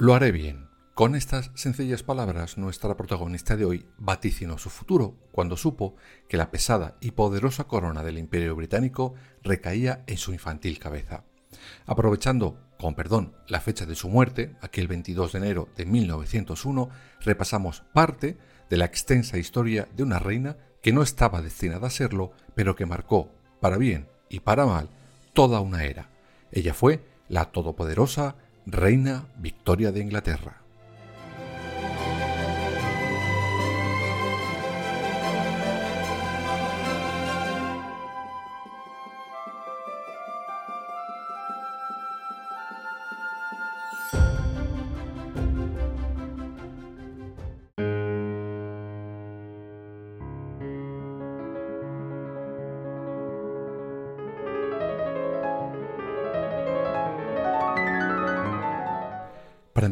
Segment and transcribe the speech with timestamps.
[0.00, 0.70] Lo haré bien.
[0.94, 5.94] Con estas sencillas palabras, nuestra protagonista de hoy vaticinó su futuro cuando supo
[6.26, 11.24] que la pesada y poderosa corona del Imperio Británico recaía en su infantil cabeza.
[11.84, 16.88] Aprovechando, con perdón, la fecha de su muerte, aquel 22 de enero de 1901,
[17.20, 18.38] repasamos parte
[18.70, 22.86] de la extensa historia de una reina que no estaba destinada a serlo, pero que
[22.86, 24.88] marcó, para bien y para mal,
[25.34, 26.08] toda una era.
[26.52, 30.60] Ella fue la todopoderosa Reina Victoria de Inglaterra.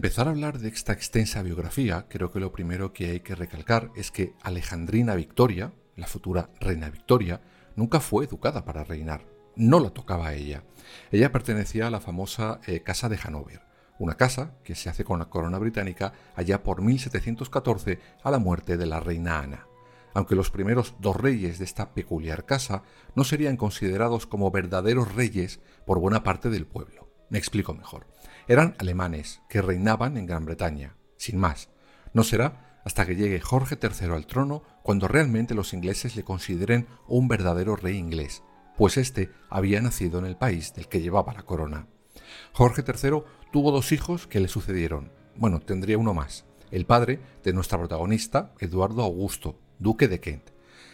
[0.08, 3.90] Empezar a hablar de esta extensa biografía, creo que lo primero que hay que recalcar
[3.94, 7.42] es que Alejandrina Victoria, la futura reina Victoria,
[7.76, 9.26] nunca fue educada para reinar.
[9.54, 10.64] No la tocaba a ella.
[11.12, 13.60] Ella pertenecía a la famosa eh, Casa de Hanover,
[13.98, 18.78] una casa que se hace con la corona británica allá por 1714 a la muerte
[18.78, 19.66] de la reina Ana.
[20.14, 22.82] Aunque los primeros dos reyes de esta peculiar casa
[23.14, 27.10] no serían considerados como verdaderos reyes por buena parte del pueblo.
[27.28, 28.06] Me explico mejor
[28.48, 31.68] eran alemanes que reinaban en Gran Bretaña, sin más.
[32.14, 36.86] No será hasta que llegue Jorge III al trono cuando realmente los ingleses le consideren
[37.06, 38.42] un verdadero rey inglés,
[38.78, 41.86] pues éste había nacido en el país del que llevaba la corona.
[42.52, 43.22] Jorge III
[43.52, 45.12] tuvo dos hijos que le sucedieron.
[45.36, 50.50] Bueno, tendría uno más, el padre de nuestra protagonista, Eduardo Augusto, duque de Kent.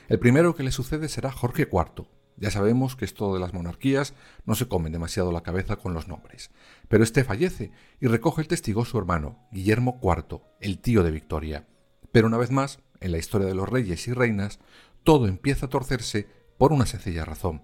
[0.08, 2.06] El primero que le sucede será Jorge IV,
[2.36, 4.14] ya sabemos que esto de las monarquías
[4.44, 6.50] no se comen demasiado la cabeza con los nombres.
[6.88, 11.66] Pero este fallece y recoge el testigo su hermano, Guillermo IV, el tío de Victoria.
[12.12, 14.60] Pero una vez más, en la historia de los reyes y reinas,
[15.02, 16.26] todo empieza a torcerse
[16.58, 17.62] por una sencilla razón.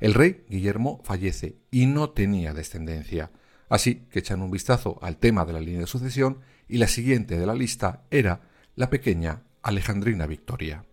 [0.00, 3.30] El rey Guillermo fallece y no tenía descendencia.
[3.68, 7.38] Así que echan un vistazo al tema de la línea de sucesión y la siguiente
[7.38, 8.42] de la lista era
[8.74, 10.84] la pequeña Alejandrina Victoria.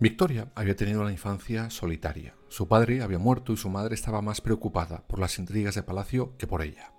[0.00, 2.34] Victoria había tenido una infancia solitaria.
[2.48, 6.38] Su padre había muerto y su madre estaba más preocupada por las intrigas de palacio
[6.38, 6.94] que por ella.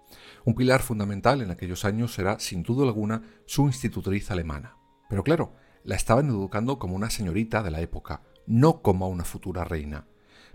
[0.45, 4.77] Un pilar fundamental en aquellos años era, sin duda alguna, su institutriz alemana.
[5.09, 9.63] Pero claro, la estaban educando como una señorita de la época, no como una futura
[9.63, 10.05] reina.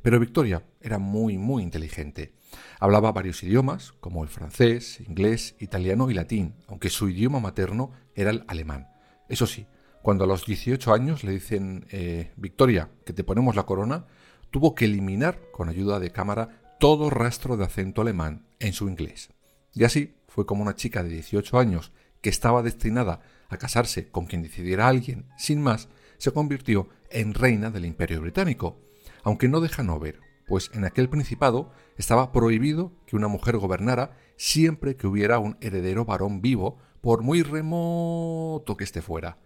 [0.02, 2.32] Pero Victoria era muy, muy inteligente.
[2.78, 8.30] Hablaba varios idiomas, como el francés, inglés, italiano y latín, aunque su idioma materno era
[8.30, 8.86] el alemán.
[9.28, 9.66] Eso sí,
[10.06, 14.06] cuando a los 18 años le dicen, eh, Victoria, que te ponemos la corona,
[14.52, 19.30] tuvo que eliminar, con ayuda de cámara, todo rastro de acento alemán en su inglés.
[19.72, 21.90] Y así fue como una chica de 18 años,
[22.20, 23.18] que estaba destinada
[23.48, 28.78] a casarse con quien decidiera alguien, sin más, se convirtió en reina del Imperio Británico,
[29.24, 34.94] aunque no de Hanover, pues en aquel principado estaba prohibido que una mujer gobernara siempre
[34.94, 39.38] que hubiera un heredero varón vivo, por muy remoto que éste fuera.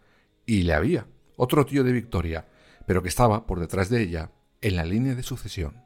[0.51, 1.07] Y le había,
[1.37, 2.49] otro tío de Victoria,
[2.85, 5.85] pero que estaba por detrás de ella, en la línea de sucesión.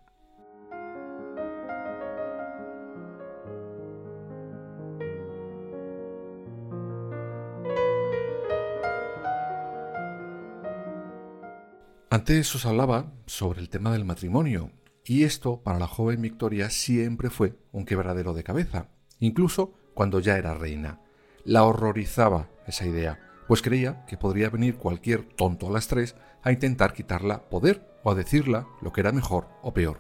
[12.09, 14.71] Antes os hablaba sobre el tema del matrimonio,
[15.05, 18.89] y esto para la joven Victoria siempre fue un quebradero de cabeza,
[19.19, 21.01] incluso cuando ya era reina.
[21.45, 26.53] La horrorizaba esa idea, pues creía que podría venir cualquier tonto a las tres a
[26.53, 29.99] intentar quitarla poder o a decirla lo que era mejor o peor.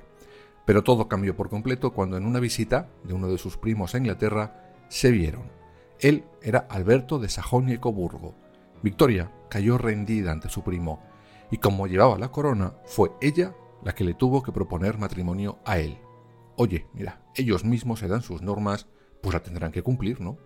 [0.64, 3.99] Pero todo cambió por completo cuando en una visita de uno de sus primos a
[3.99, 5.50] Inglaterra se vieron.
[6.00, 8.35] Él era Alberto de Sajonia y Coburgo.
[8.82, 11.02] Victoria cayó rendida ante su primo,
[11.50, 15.79] y como llevaba la corona, fue ella la que le tuvo que proponer matrimonio a
[15.79, 15.99] él.
[16.56, 18.87] oye, mira, ellos mismos se dan sus normas,
[19.20, 20.38] pues la tendrán que cumplir, ¿no?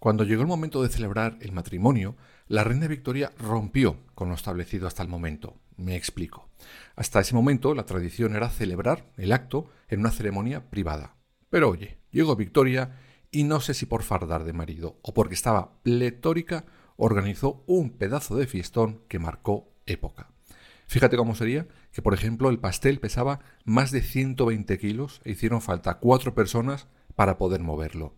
[0.00, 2.16] Cuando llegó el momento de celebrar el matrimonio,
[2.48, 5.58] la reina Victoria rompió con lo establecido hasta el momento.
[5.76, 6.48] Me explico.
[6.96, 11.16] Hasta ese momento la tradición era celebrar el acto en una ceremonia privada.
[11.50, 12.98] Pero oye, llegó Victoria
[13.30, 16.64] y no sé si por fardar de marido o porque estaba pletórica,
[16.96, 20.30] organizó un pedazo de fiestón que marcó época.
[20.86, 25.60] Fíjate cómo sería que, por ejemplo, el pastel pesaba más de 120 kilos e hicieron
[25.60, 28.14] falta cuatro personas para poder moverlo.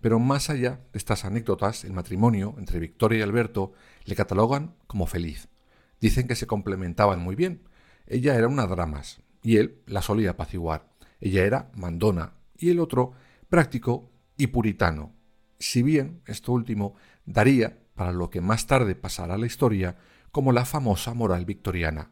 [0.00, 3.72] Pero más allá de estas anécdotas, el matrimonio entre Victoria y Alberto
[4.04, 5.48] le catalogan como feliz.
[6.00, 7.62] Dicen que se complementaban muy bien.
[8.06, 10.88] Ella era una dramas y él la solía apaciguar.
[11.20, 13.12] Ella era mandona y el otro
[13.48, 15.12] práctico y puritano.
[15.58, 16.94] Si bien esto último
[17.24, 19.96] daría para lo que más tarde pasará a la historia
[20.30, 22.10] como la famosa moral victoriana,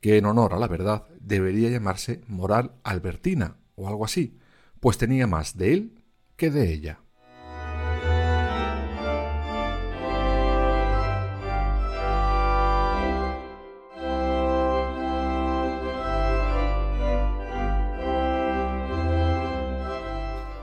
[0.00, 4.38] que en honor a la verdad debería llamarse moral albertina o algo así,
[4.80, 5.99] pues tenía más de él
[6.48, 7.00] de ella.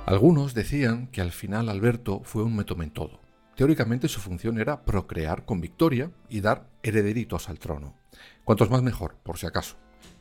[0.08, 3.20] Algunos decían que al final Alberto fue un metomentodo.
[3.58, 7.94] Teóricamente su función era procrear con Victoria y dar herederitos al trono.
[8.46, 9.76] Cuantos más mejor, por si acaso.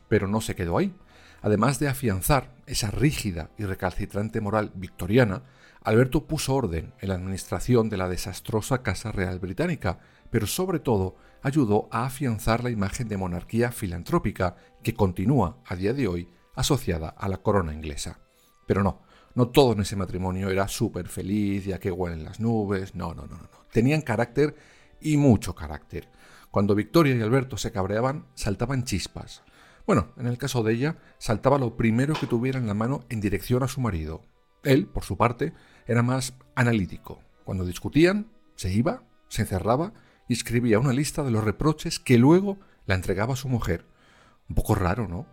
[0.08, 0.92] Pero no se quedó ahí.
[1.42, 5.42] Además de afianzar esa rígida y recalcitrante moral victoriana,
[5.82, 10.00] Alberto puso orden en la administración de la desastrosa Casa Real Británica,
[10.30, 15.92] pero sobre todo ayudó a afianzar la imagen de monarquía filantrópica que continúa a día
[15.92, 18.18] de hoy asociada a la corona inglesa.
[18.66, 19.02] Pero no,
[19.34, 22.94] no todo en ese matrimonio era súper feliz y a que huelen las nubes.
[22.94, 23.48] No, no, no, no.
[23.70, 24.56] Tenían carácter
[25.00, 26.08] y mucho carácter.
[26.50, 29.42] Cuando Victoria y Alberto se cabreaban, saltaban chispas.
[29.86, 33.20] Bueno, en el caso de ella, saltaba lo primero que tuviera en la mano en
[33.20, 34.22] dirección a su marido.
[34.64, 35.52] Él, por su parte,
[35.86, 37.20] era más analítico.
[37.44, 39.92] Cuando discutían, se iba, se encerraba
[40.28, 43.86] y escribía una lista de los reproches que luego la entregaba a su mujer.
[44.48, 45.26] Un poco raro, ¿no?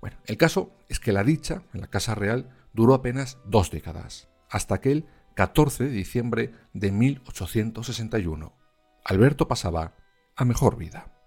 [0.00, 4.28] Bueno, el caso es que la dicha en la Casa Real duró apenas dos décadas,
[4.48, 8.56] hasta aquel 14 de diciembre de 1861.
[9.04, 9.94] Alberto pasaba
[10.34, 11.19] a mejor vida.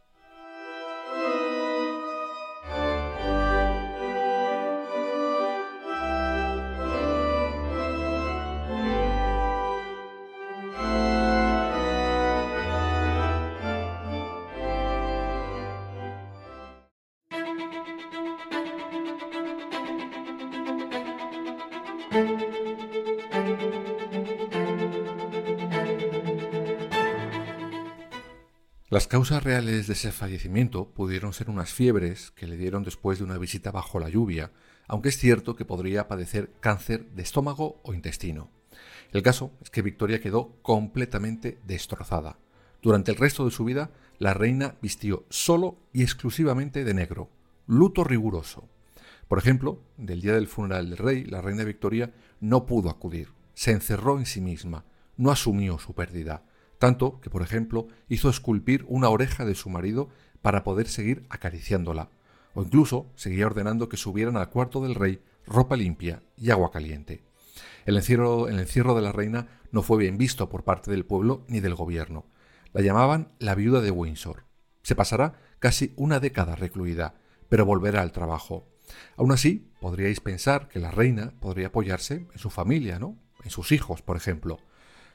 [28.94, 33.23] Las causas reales de ese fallecimiento pudieron ser unas fiebres que le dieron después de
[33.23, 34.52] una visita bajo la lluvia,
[34.88, 38.52] aunque es cierto que podría padecer cáncer de estómago o intestino.
[39.11, 42.38] El caso es que Victoria quedó completamente destrozada.
[42.83, 47.31] Durante el resto de su vida, la reina vistió solo y exclusivamente de negro,
[47.66, 48.69] luto riguroso.
[49.33, 53.71] Por ejemplo, del día del funeral del rey, la reina Victoria no pudo acudir, se
[53.71, 54.85] encerró en sí misma,
[55.18, 56.44] no asumió su pérdida,
[56.78, 60.09] tanto que, por ejemplo, hizo esculpir una oreja de su marido
[60.44, 62.11] para poder seguir acariciándola,
[62.54, 67.23] o incluso seguía ordenando que subieran al cuarto del rey ropa limpia y agua caliente.
[67.87, 71.44] El encierro, el encierro de la reina no fue bien visto por parte del pueblo
[71.47, 72.28] ni del gobierno.
[72.71, 74.44] La llamaban la viuda de Windsor.
[74.83, 77.16] Se pasará casi una década recluida,
[77.49, 78.68] pero volverá al trabajo.
[79.18, 83.18] Aún así, podríais pensar que la reina podría apoyarse en su familia, ¿no?
[83.44, 84.59] En sus hijos, por ejemplo.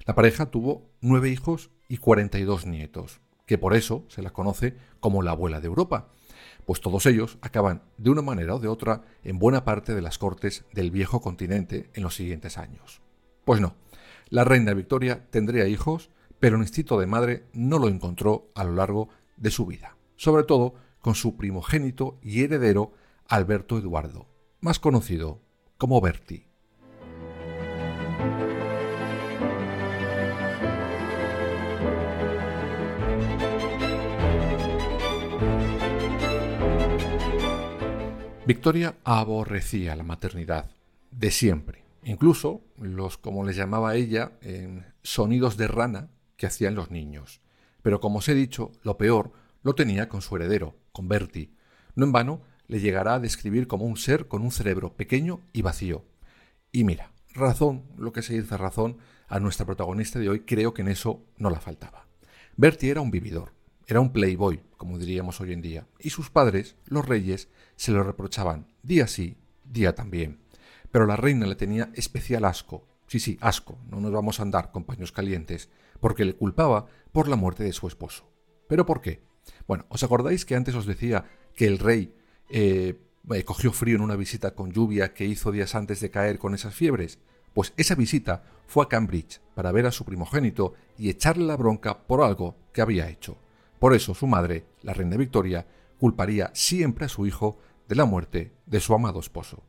[0.07, 5.23] La pareja tuvo nueve hijos y 42 nietos, que por eso se la conoce como
[5.23, 6.11] la abuela de Europa,
[6.65, 10.19] pues todos ellos acaban de una manera o de otra en buena parte de las
[10.19, 13.01] cortes del viejo continente en los siguientes años.
[13.45, 13.75] Pues no,
[14.29, 18.75] la reina Victoria tendría hijos, pero el instinto de madre no lo encontró a lo
[18.75, 19.09] largo
[19.39, 22.93] de su vida, sobre todo con su primogénito y heredero
[23.31, 24.27] Alberto Eduardo,
[24.63, 25.43] más conocido
[25.77, 26.49] como Bertie.
[38.47, 40.71] Victoria aborrecía la maternidad,
[41.11, 44.39] de siempre, incluso los, como les llamaba ella,
[45.03, 46.09] sonidos de rana
[46.39, 47.43] que hacían los niños.
[47.83, 49.33] Pero como os he dicho, lo peor
[49.63, 51.53] lo tenía con su heredero, con Bertie.
[51.95, 55.63] No en vano le llegará a describir como un ser con un cerebro pequeño y
[55.63, 56.05] vacío.
[56.71, 60.83] Y mira, razón, lo que se dice razón, a nuestra protagonista de hoy creo que
[60.83, 62.07] en eso no la faltaba.
[62.57, 63.53] Bertie era un vividor,
[63.87, 68.03] era un playboy, como diríamos hoy en día, y sus padres, los reyes, se lo
[68.03, 70.41] reprochaban día sí, día también.
[70.91, 74.73] Pero la reina le tenía especial asco, sí, sí, asco, no nos vamos a andar
[74.73, 75.71] con paños calientes,
[76.01, 78.31] porque le culpaba por la muerte de su esposo.
[78.69, 79.23] ¿Pero por qué?
[79.67, 82.15] Bueno, ¿os acordáis que antes os decía que el rey
[82.49, 82.99] eh,
[83.31, 86.55] eh, cogió frío en una visita con lluvia que hizo días antes de caer con
[86.55, 87.19] esas fiebres?
[87.55, 92.07] Pues esa visita fue a Cambridge para ver a su primogénito y echarle la bronca
[92.07, 93.37] por algo que había hecho.
[93.79, 95.67] Por eso su madre, la reina Victoria,
[95.99, 99.63] culparía siempre a su hijo de la muerte de su amado esposo.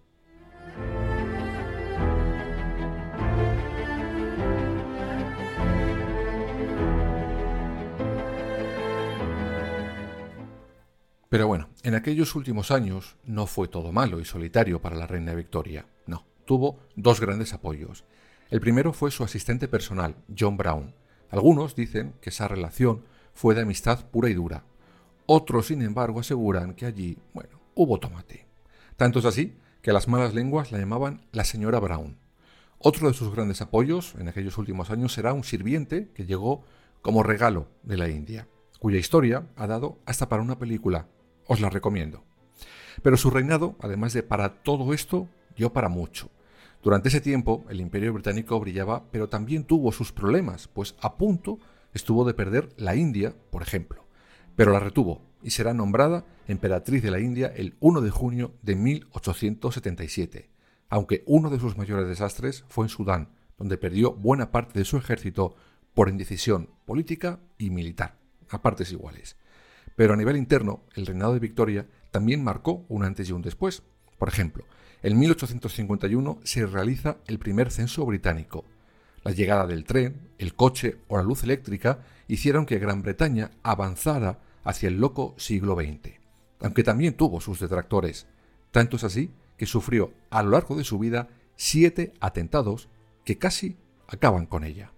[11.30, 15.36] Pero bueno, en aquellos últimos años no fue todo malo y solitario para la reina
[15.36, 15.86] Victoria.
[16.08, 18.04] No, tuvo dos grandes apoyos.
[18.50, 20.96] El primero fue su asistente personal, John Brown.
[21.30, 24.64] Algunos dicen que esa relación fue de amistad pura y dura.
[25.28, 28.48] Otros, sin embargo, aseguran que allí, bueno, hubo tomate.
[28.98, 32.18] Tanto es así que las malas lenguas la llamaban la señora Brown.
[32.80, 36.64] Otro de sus grandes apoyos en aquellos últimos años será un sirviente que llegó
[37.04, 38.48] como regalo de la India,
[38.80, 41.08] cuya historia ha dado hasta para una película,
[41.50, 42.24] os la recomiendo.
[43.02, 45.28] Pero su reinado, además de para todo esto,
[45.58, 46.30] dio para mucho.
[46.82, 51.60] Durante ese tiempo, el imperio británico brillaba, pero también tuvo sus problemas, pues a punto
[51.94, 54.06] estuvo de perder la India, por ejemplo.
[54.56, 58.76] Pero la retuvo y será nombrada emperatriz de la India el 1 de junio de
[58.76, 60.50] 1877,
[60.88, 64.98] aunque uno de sus mayores desastres fue en Sudán, donde perdió buena parte de su
[64.98, 65.56] ejército
[65.94, 69.36] por indecisión política y militar, a partes iguales.
[70.00, 73.84] Pero a nivel interno, el reinado de Victoria también marcó un antes y un después.
[74.18, 74.64] Por ejemplo,
[75.04, 78.64] en 1851 se realiza el primer censo británico.
[79.26, 84.40] La llegada del tren, el coche o la luz eléctrica hicieron que Gran Bretaña avanzara
[84.64, 86.14] hacia el loco siglo XX,
[86.62, 88.26] aunque también tuvo sus detractores.
[88.72, 91.28] Tanto es así que sufrió a lo largo de su vida
[91.58, 92.88] siete atentados
[93.26, 93.76] que casi
[94.08, 94.94] acaban con ella.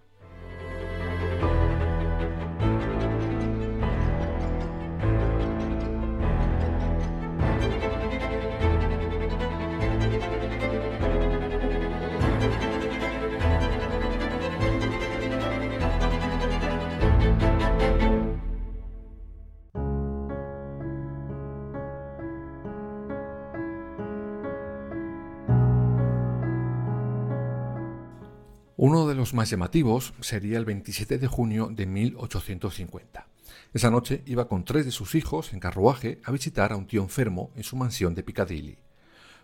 [28.84, 33.28] Uno de los más llamativos sería el 27 de junio de 1850.
[33.72, 37.00] Esa noche iba con tres de sus hijos en carruaje a visitar a un tío
[37.00, 38.78] enfermo en su mansión de Piccadilly.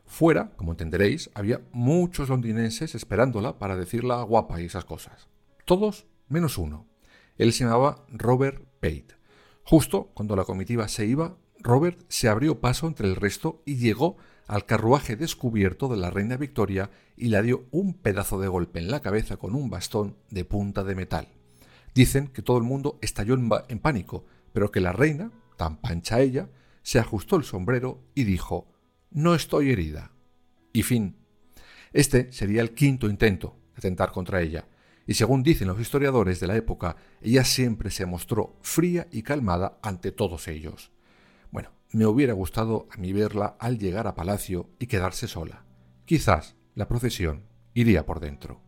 [0.06, 5.28] Fuera, como entenderéis, había muchos londinenses esperándola para decirla guapa y esas cosas.
[5.64, 6.88] Todos menos uno.
[7.36, 9.14] Él se llamaba Robert Pate.
[9.62, 11.36] Justo cuando la comitiva se iba,
[11.68, 16.38] Robert se abrió paso entre el resto y llegó al carruaje descubierto de la reina
[16.38, 20.46] Victoria y le dio un pedazo de golpe en la cabeza con un bastón de
[20.46, 21.28] punta de metal.
[21.94, 26.48] Dicen que todo el mundo estalló en, pánico, pero que la reina, tan pancha ella,
[26.80, 28.66] se ajustó el sombrero y dijo
[29.10, 30.12] No estoy herida.
[30.72, 31.16] Y fin.
[31.92, 34.66] Este sería el quinto intento de atentar contra ella,
[35.06, 39.78] y según dicen los historiadores de la época, ella siempre se mostró fría y calmada
[39.82, 40.92] ante todos ellos.
[41.90, 45.64] Me hubiera gustado a mí verla al llegar a palacio y quedarse sola.
[46.04, 48.60] Quizás la procesión iría por dentro.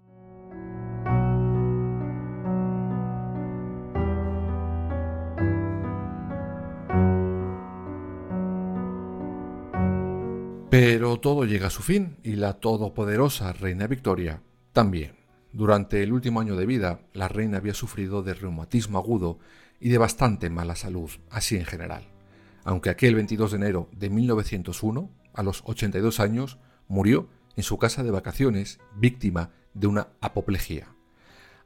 [10.70, 15.16] Pero todo llega a su fin y la todopoderosa reina Victoria también.
[15.52, 19.40] Durante el último año de vida, la reina había sufrido de reumatismo agudo
[19.78, 22.19] y de bastante mala salud, así en general
[22.64, 28.02] aunque aquel 22 de enero de 1901, a los 82 años, murió en su casa
[28.02, 30.94] de vacaciones víctima de una apoplejía.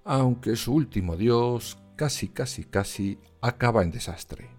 [0.04, 4.50] Aunque su último dios casi, casi, casi acaba en desastre.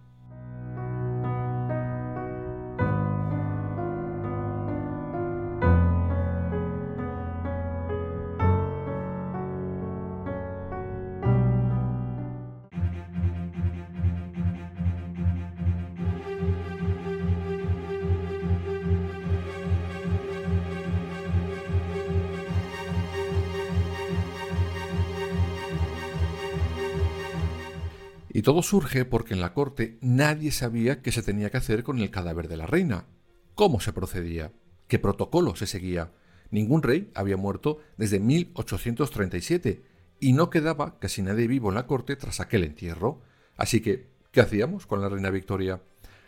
[28.46, 32.12] Todo surge porque en la corte nadie sabía qué se tenía que hacer con el
[32.12, 33.08] cadáver de la reina,
[33.56, 34.54] cómo se procedía,
[34.88, 36.12] qué protocolo se seguía.
[36.52, 39.82] Ningún rey había muerto desde 1837
[40.20, 43.20] y no quedaba casi nadie vivo en la corte tras aquel entierro.
[43.58, 45.82] Así que, ¿qué hacíamos con la reina Victoria?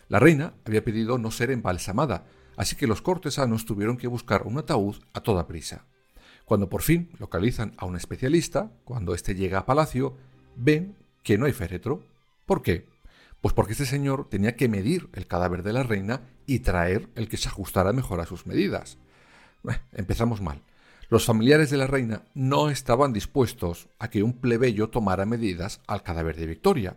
[0.09, 4.57] La reina había pedido no ser embalsamada, así que los cortesanos tuvieron que buscar un
[4.57, 5.85] ataúd a toda prisa.
[6.45, 10.17] Cuando por fin localizan a un especialista, cuando éste llega a palacio,
[10.55, 10.95] ven
[11.27, 12.05] que no hay féretro.
[12.45, 12.87] ¿Por qué?
[13.41, 17.27] Pues porque este señor tenía que medir el cadáver de la reina y traer el
[17.27, 18.97] que se ajustara mejor a sus medidas.
[19.91, 20.63] empezamos mal.
[21.09, 26.01] Los familiares de la reina no estaban dispuestos a que un plebeyo tomara medidas al
[26.01, 26.95] cadáver de Victoria.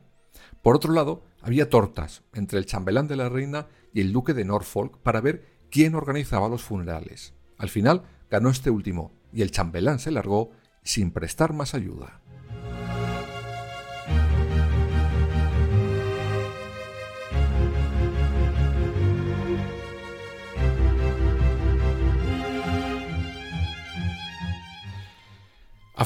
[0.63, 4.45] Por otro lado, había tortas entre el chambelán de la reina y el duque de
[4.45, 7.35] Norfolk para ver quién organizaba los funerales.
[7.59, 10.53] Al final ganó este último, y el chambelán se largó
[10.85, 12.21] sin prestar más ayuda.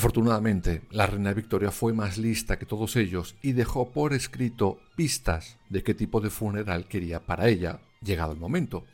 [0.05, 5.57] Afortunadamente, la reina Victoria fue más lista que todos ellos y dejó por escrito pistas
[5.71, 8.85] de qué tipo de funeral quería para ella, llegado el momento.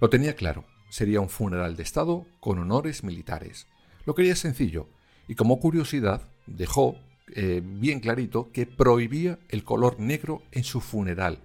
[0.00, 3.66] Lo tenía claro, sería un funeral de Estado con honores militares.
[4.06, 4.86] Lo quería sencillo,
[5.26, 7.00] y como curiosidad dejó
[7.34, 11.40] eh, bien clarito que prohibía el color negro en su funeral.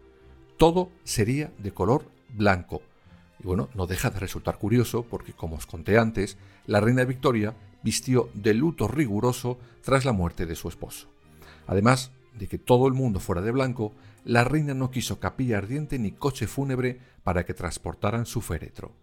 [0.58, 2.84] Todo sería de color blanco.
[3.39, 6.38] Y bueno, no deja de resultar curioso porque, como os conté antes,
[6.68, 11.07] la reina Victoria vistió de luto riguroso tras la muerte de su esposo.
[11.68, 16.00] Además de que todo el mundo fuera de blanco, la reina no quiso capilla ardiente
[16.00, 18.94] ni coche fúnebre para que transportaran su féretro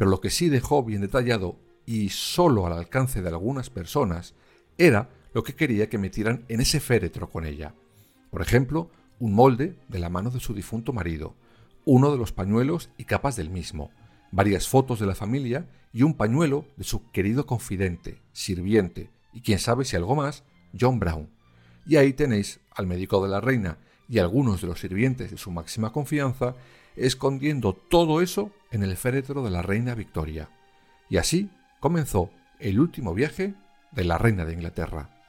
[0.00, 4.32] pero lo que sí dejó bien detallado y solo al alcance de algunas personas
[4.78, 7.74] era lo que quería que metieran en ese féretro con ella.
[8.30, 11.34] Por ejemplo, un molde de la mano de su difunto marido,
[11.84, 13.90] uno de los pañuelos y capas del mismo,
[14.32, 19.58] varias fotos de la familia y un pañuelo de su querido confidente, sirviente y quién
[19.58, 20.44] sabe si algo más,
[20.78, 21.28] John Brown.
[21.86, 25.50] Y ahí tenéis al médico de la reina y algunos de los sirvientes de su
[25.50, 26.54] máxima confianza
[26.96, 30.50] escondiendo todo eso en el féretro de la reina Victoria.
[31.08, 31.50] Y así
[31.80, 33.54] comenzó el último viaje
[33.92, 35.19] de la reina de Inglaterra.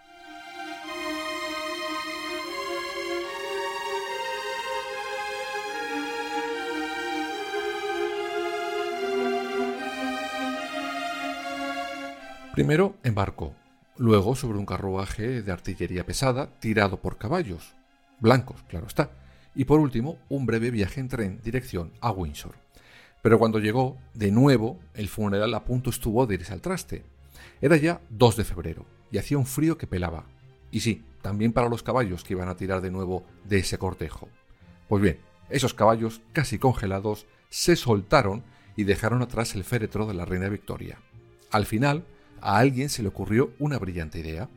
[12.61, 13.55] Primero en barco,
[13.97, 17.73] luego sobre un carruaje de artillería pesada tirado por caballos,
[18.19, 19.09] blancos, claro está,
[19.55, 22.53] y por último un breve viaje en tren dirección a Windsor.
[23.23, 27.03] Pero cuando llegó, de nuevo, el funeral a punto estuvo de irse al traste.
[27.61, 30.25] Era ya 2 de febrero y hacía un frío que pelaba.
[30.69, 34.29] Y sí, también para los caballos que iban a tirar de nuevo de ese cortejo.
[34.87, 35.17] Pues bien,
[35.49, 38.43] esos caballos, casi congelados, se soltaron
[38.75, 40.99] y dejaron atrás el féretro de la reina Victoria.
[41.49, 42.05] Al final,
[42.41, 44.49] a alguien se le ocurrió una brillante idea.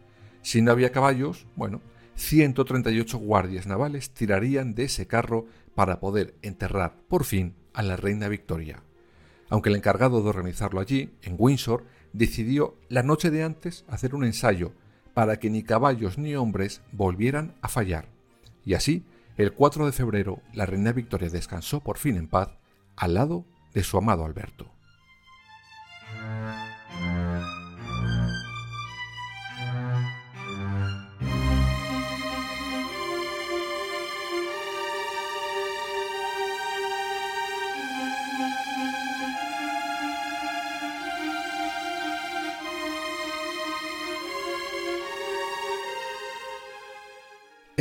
[0.43, 1.81] Si no había caballos, bueno,
[2.17, 8.29] 138 guardias navales tirarían de ese carro para poder enterrar por fin a la reina
[8.29, 8.83] Victoria.
[9.51, 14.25] Aunque el encargado de organizarlo allí, en Windsor, decidió la noche de antes hacer un
[14.25, 14.73] ensayo
[15.13, 18.09] para que ni caballos ni hombres volvieran a fallar.
[18.65, 19.05] Y así,
[19.37, 22.57] el 4 de febrero, la reina Victoria descansó por fin en paz
[22.97, 24.74] al lado de su amado Alberto.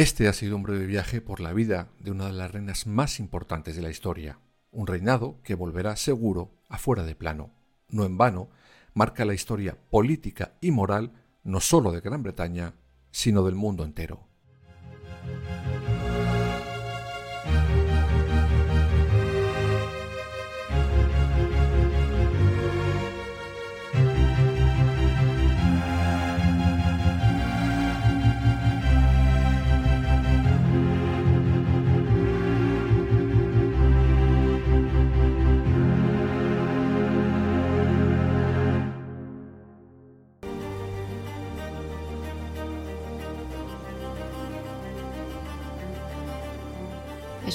[0.04, 3.22] Este ha sido un breve viaje por la vida de una de las reinas más
[3.22, 4.38] importantes de la historia,
[4.70, 7.52] un reinado que volverá seguro afuera de plano.
[7.88, 8.50] No en vano,
[8.94, 11.14] marca la historia política y moral
[11.46, 12.74] no solo de Gran Bretaña,
[13.12, 14.28] sino del mundo entero.